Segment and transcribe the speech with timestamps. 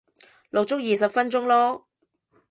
[0.51, 1.85] 錄足二十分鐘咯